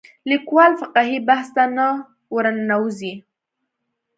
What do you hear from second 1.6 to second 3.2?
نه ورننوځي